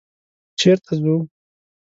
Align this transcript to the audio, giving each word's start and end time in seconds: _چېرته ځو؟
_چېرته 0.59 0.91
ځو؟ 1.01 1.15